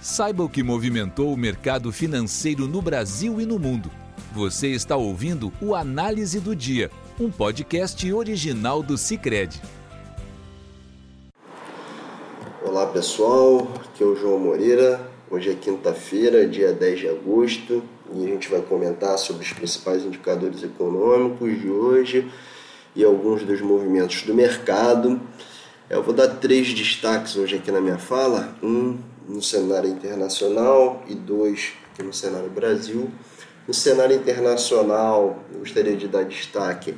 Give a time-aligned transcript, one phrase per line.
[0.00, 3.90] Saiba o que movimentou o mercado financeiro no Brasil e no mundo.
[4.32, 9.60] Você está ouvindo o Análise do Dia, um podcast original do Cicred.
[12.64, 15.00] Olá pessoal, aqui é o João Moreira.
[15.30, 17.82] Hoje é quinta-feira, dia 10 de agosto,
[18.14, 22.30] e a gente vai comentar sobre os principais indicadores econômicos de hoje
[22.94, 25.20] e alguns dos movimentos do mercado.
[25.88, 28.98] Eu vou dar três destaques hoje aqui na minha fala: um
[29.28, 31.72] no cenário internacional e dois
[32.02, 33.10] no cenário Brasil.
[33.66, 36.94] No cenário internacional, gostaria de dar destaque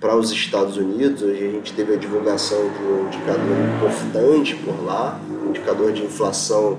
[0.00, 1.22] para os Estados Unidos.
[1.22, 6.02] Hoje a gente teve a divulgação de um indicador importante por lá, um indicador de
[6.02, 6.78] inflação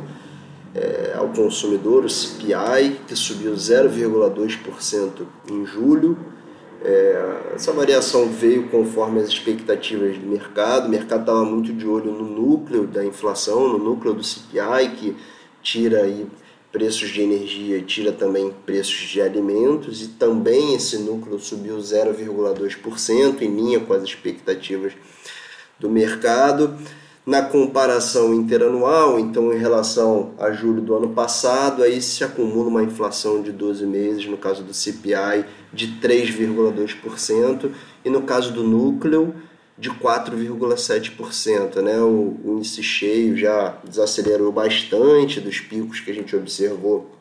[0.74, 6.18] é, ao consumidor, o CPI, que subiu 0,2% em julho.
[6.88, 10.86] É, essa variação veio conforme as expectativas do mercado.
[10.86, 15.16] O mercado estava muito de olho no núcleo da inflação, no núcleo do CPI, que
[15.64, 16.28] tira aí
[16.72, 23.56] preços de energia, tira também preços de alimentos, e também esse núcleo subiu 0,2%, em
[23.56, 24.94] linha com as expectativas
[25.80, 26.78] do mercado.
[27.26, 32.84] Na comparação interanual, então em relação a julho do ano passado, aí se acumula uma
[32.84, 35.44] inflação de 12 meses, no caso do CPI,
[35.76, 37.72] de 3,2%,
[38.04, 39.36] e no caso do núcleo,
[39.78, 41.82] de 4,7%.
[41.82, 42.00] Né?
[42.00, 47.12] O, o índice cheio já desacelerou bastante dos picos que a gente observou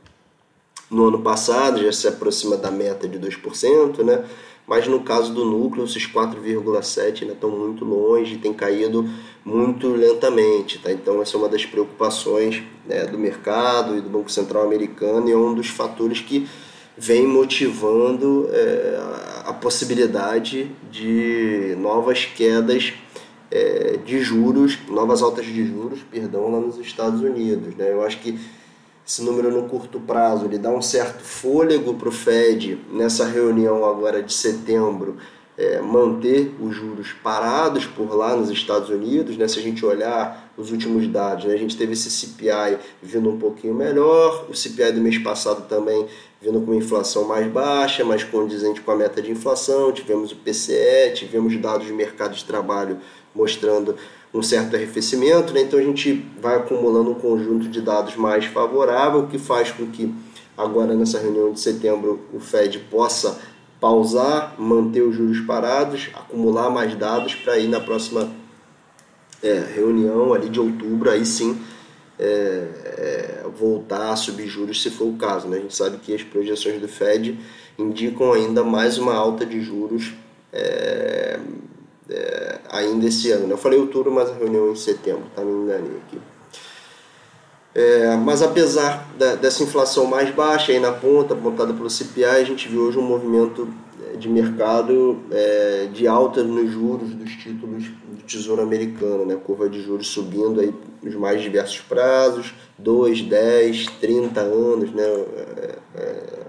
[0.91, 4.25] no ano passado, já se aproxima da meta de 2%, né?
[4.67, 9.09] mas no caso do núcleo, esses 4,7% ainda estão muito longe, tem caído
[9.45, 10.79] muito lentamente.
[10.79, 10.93] Tá?
[10.93, 15.33] Então, essa é uma das preocupações né, do mercado e do Banco Central americano e
[15.33, 16.49] é um dos fatores que
[16.97, 19.01] vem motivando é,
[19.47, 22.93] a possibilidade de novas quedas
[23.51, 27.75] é, de juros, novas altas de juros, perdão, lá nos Estados Unidos.
[27.77, 27.93] Né?
[27.93, 28.39] Eu acho que
[29.07, 33.85] esse número no curto prazo ele dá um certo fôlego para o Fed nessa reunião
[33.85, 35.17] agora de setembro
[35.57, 39.37] é, manter os juros parados por lá nos Estados Unidos.
[39.37, 39.47] Né?
[39.47, 41.55] Se a gente olhar os últimos dados, né?
[41.55, 46.07] a gente teve esse CPI vindo um pouquinho melhor, o CPI do mês passado também
[46.45, 50.37] vindo com uma inflação mais baixa, mais condizente com a meta de inflação, tivemos o
[50.37, 52.99] PCE, tivemos dados de mercado de trabalho
[53.35, 53.97] mostrando
[54.33, 55.63] um certo arrefecimento, né?
[55.63, 60.13] então a gente vai acumulando um conjunto de dados mais favorável, que faz com que
[60.57, 63.41] agora nessa reunião de setembro o Fed possa
[63.85, 68.31] pausar, manter os juros parados, acumular mais dados para ir na próxima
[69.43, 71.61] é, reunião ali de outubro, aí sim
[72.19, 75.49] é, é, voltar a subir juros se for o caso.
[75.49, 75.59] Né?
[75.59, 77.39] A gente sabe que as projeções do Fed
[77.79, 80.15] indicam ainda mais uma alta de juros
[80.51, 81.39] é,
[82.09, 83.49] é, ainda esse ano.
[83.49, 83.53] Né?
[83.53, 85.45] Eu falei outubro, mas a reunião é em setembro, tá?
[85.45, 86.19] Me enganei aqui.
[87.75, 92.45] É, mas apesar da, dessa inflação mais baixa aí na ponta, apontada pelo CPI, a
[92.45, 93.69] gente viu hoje um movimento
[94.13, 99.35] é, de mercado é, de alta nos juros dos títulos do Tesouro Americano, né?
[99.35, 105.03] curva de juros subindo aí nos mais diversos prazos, 2, 10, 30 anos, né?
[105.03, 106.45] É, é,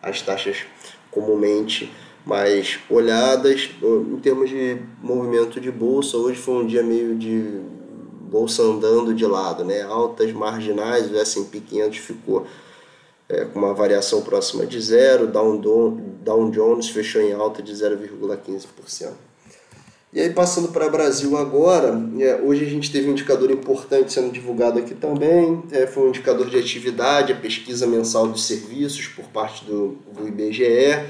[0.00, 0.64] as taxas
[1.10, 1.92] comumente
[2.24, 3.70] mais olhadas.
[3.82, 7.60] Em termos de movimento de bolsa, hoje foi um dia meio de
[8.32, 9.82] bolsa andando de lado, né?
[9.82, 12.46] Altas marginais, o S&P 500 ficou
[13.28, 19.10] é, com uma variação próxima de zero, Dow, Dow Jones fechou em alta de 0,15%.
[20.14, 24.30] E aí passando para Brasil agora, é, hoje a gente teve um indicador importante sendo
[24.30, 29.26] divulgado aqui também, é, foi um indicador de atividade, a pesquisa mensal dos serviços por
[29.26, 31.02] parte do, do IBGE,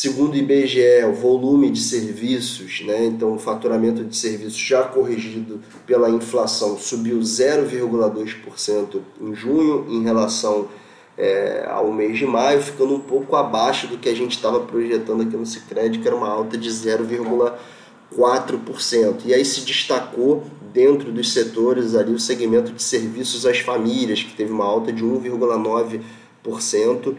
[0.00, 5.60] Segundo o IBGE, o volume de serviços, né, então o faturamento de serviços já corrigido
[5.84, 10.68] pela inflação subiu 0,2% em junho em relação
[11.16, 15.22] é, ao mês de maio, ficando um pouco abaixo do que a gente estava projetando
[15.22, 19.16] aqui no Cicred, que era uma alta de 0,4%.
[19.24, 24.36] E aí se destacou dentro dos setores ali o segmento de serviços às famílias, que
[24.36, 27.16] teve uma alta de 1,9%.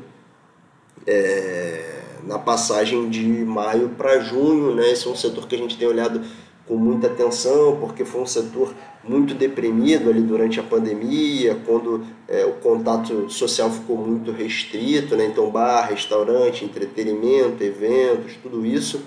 [1.05, 4.91] É, na passagem de maio para junho, né?
[4.91, 6.21] Esse é um setor que a gente tem olhado
[6.67, 8.73] com muita atenção, porque foi um setor
[9.03, 15.25] muito deprimido ali durante a pandemia, quando é, o contato social ficou muito restrito, né?
[15.25, 19.01] Então, bar, restaurante, entretenimento, eventos, tudo isso.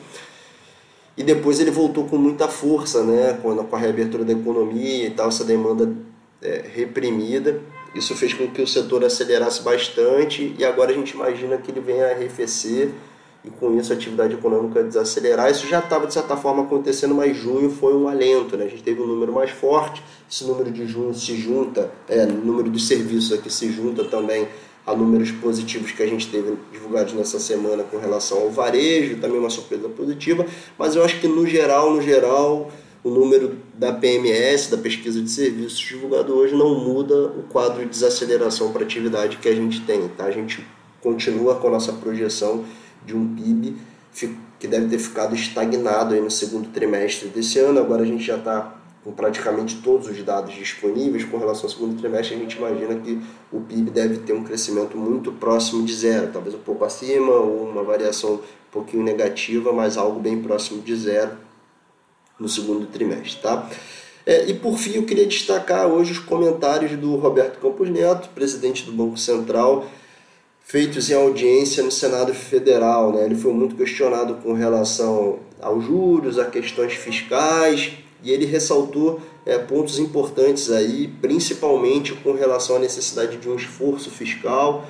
[1.16, 3.38] E depois ele voltou com muita força, né?
[3.42, 5.94] Quando, com a reabertura da economia e tal, essa demanda
[6.40, 7.60] é, reprimida.
[7.94, 11.80] Isso fez com que o setor acelerasse bastante e agora a gente imagina que ele
[11.80, 12.90] venha a arrefecer
[13.44, 15.50] e com isso a atividade econômica desacelerar.
[15.50, 18.64] Isso já estava de certa forma acontecendo, mas junho foi um alento, né?
[18.64, 22.32] A gente teve um número mais forte, esse número de junho se junta, é, o
[22.32, 24.48] número de serviços aqui se junta também
[24.86, 29.38] a números positivos que a gente teve divulgados nessa semana com relação ao varejo, também
[29.38, 30.44] uma surpresa positiva,
[30.76, 32.70] mas eu acho que no geral, no geral,
[33.04, 37.88] o número da PMS, da pesquisa de serviços divulgado hoje, não muda o quadro de
[37.88, 40.06] desaceleração para atividade que a gente tem.
[40.08, 40.24] Tá?
[40.24, 40.64] A gente
[41.00, 42.64] continua com a nossa projeção
[43.04, 43.76] de um PIB
[44.60, 47.80] que deve ter ficado estagnado aí no segundo trimestre desse ano.
[47.80, 51.98] Agora a gente já está com praticamente todos os dados disponíveis com relação ao segundo
[51.98, 53.20] trimestre, a gente imagina que
[53.50, 57.68] o PIB deve ter um crescimento muito próximo de zero, talvez um pouco acima ou
[57.68, 58.40] uma variação um
[58.70, 61.32] pouquinho negativa, mas algo bem próximo de zero
[62.38, 63.68] no segundo trimestre, tá?
[64.24, 68.84] É, e por fim, eu queria destacar hoje os comentários do Roberto Campos Neto, presidente
[68.84, 69.86] do Banco Central,
[70.64, 73.12] feitos em audiência no Senado Federal.
[73.12, 73.24] Né?
[73.24, 77.92] Ele foi muito questionado com relação aos juros, a questões fiscais,
[78.22, 84.08] e ele ressaltou é, pontos importantes aí, principalmente com relação à necessidade de um esforço
[84.08, 84.86] fiscal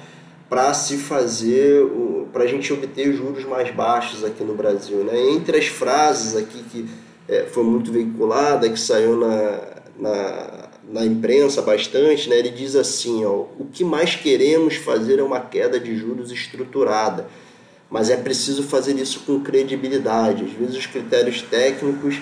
[0.49, 1.83] para se fazer,
[2.31, 4.99] para a gente obter juros mais baixos aqui no Brasil.
[4.99, 5.19] Né?
[5.31, 6.87] Entre as frases aqui que
[7.29, 9.61] é, foi muito veiculada, que saiu na,
[9.99, 12.39] na, na imprensa bastante, né?
[12.39, 17.27] ele diz assim, ó, o que mais queremos fazer é uma queda de juros estruturada,
[17.89, 20.45] mas é preciso fazer isso com credibilidade.
[20.45, 22.19] Às vezes os critérios técnicos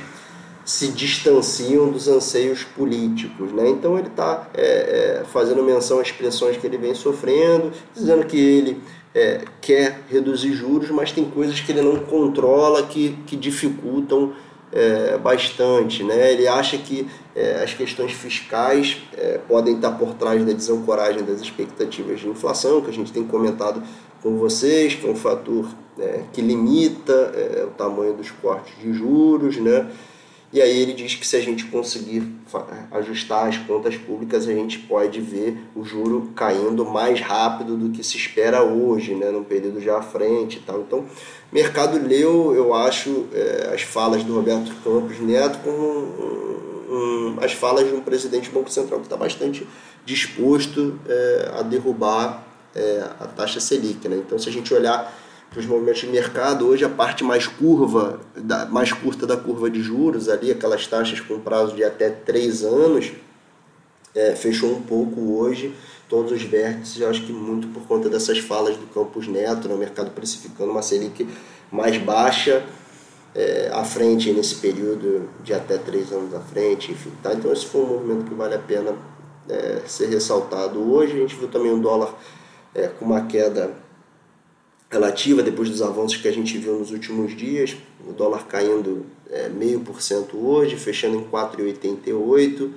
[0.64, 3.52] se distanciam dos anseios políticos.
[3.52, 3.68] Né?
[3.68, 8.36] Então ele está é, é, fazendo menção às pressões que ele vem sofrendo, dizendo que
[8.36, 8.80] ele
[9.14, 14.32] é, quer reduzir juros, mas tem coisas que ele não controla que, que dificultam
[14.72, 16.02] é, bastante.
[16.02, 16.32] Né?
[16.32, 21.40] Ele acha que é, as questões fiscais é, podem estar por trás da desancoragem das
[21.40, 23.82] expectativas de inflação, que a gente tem comentado
[24.22, 25.66] com vocês, que é um fator
[25.98, 29.86] é, que limita é, o tamanho dos cortes de juros, né?
[30.52, 32.24] E aí ele diz que se a gente conseguir
[32.90, 38.02] ajustar as contas públicas, a gente pode ver o juro caindo mais rápido do que
[38.02, 40.80] se espera hoje, né, num período já à frente e tal.
[40.80, 41.06] Então,
[41.52, 47.52] mercado leu, eu acho, é, as falas do Roberto Campos Neto como um, um, as
[47.52, 49.64] falas de um presidente do Banco Central que está bastante
[50.04, 52.44] disposto é, a derrubar
[52.74, 54.08] é, a taxa Selic.
[54.08, 54.16] Né?
[54.16, 55.16] Então, se a gente olhar
[55.56, 59.82] os movimentos de mercado, hoje a parte mais curva, da, mais curta da curva de
[59.82, 63.12] juros, ali aquelas taxas com prazo de até 3 anos,
[64.14, 65.74] é, fechou um pouco hoje,
[66.08, 69.74] todos os vértices, eu acho que muito por conta dessas falas do Campos Neto, no
[69.74, 71.26] né, mercado precificando uma Selic
[71.70, 72.64] mais baixa,
[73.34, 77.12] é, à frente nesse período de até 3 anos à frente, enfim.
[77.22, 77.32] Tá?
[77.32, 78.94] Então esse foi um movimento que vale a pena
[79.48, 81.12] é, ser ressaltado hoje.
[81.12, 82.14] A gente viu também o dólar
[82.74, 83.70] é, com uma queda
[84.90, 87.76] relativa depois dos avanços que a gente viu nos últimos dias,
[88.06, 92.70] o dólar caindo é, meio por cento hoje, fechando em 4,88.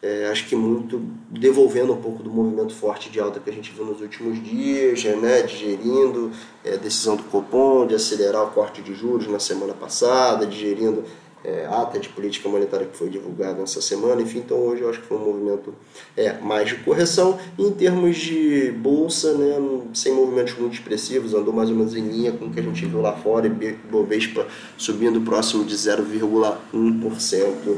[0.00, 3.72] É, acho que muito devolvendo um pouco do movimento forte de alta que a gente
[3.72, 6.30] viu nos últimos dias, né, digerindo
[6.64, 11.04] é, decisão do Copom de acelerar o corte de juros na semana passada, digerindo
[11.44, 14.20] é, ata de política monetária que foi divulgada nessa semana.
[14.20, 15.74] Enfim, então hoje eu acho que foi um movimento
[16.16, 17.38] é, mais de correção.
[17.58, 19.56] Em termos de bolsa, né,
[19.94, 22.84] sem movimentos muito expressivos, andou mais ou menos em linha com o que a gente
[22.84, 24.46] viu lá fora, e Bovespa
[24.76, 27.76] subindo próximo de 0,1%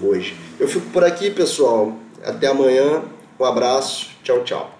[0.00, 0.36] hoje.
[0.58, 1.96] Eu fico por aqui, pessoal.
[2.24, 3.02] Até amanhã.
[3.38, 4.10] Um abraço.
[4.22, 4.79] Tchau, tchau.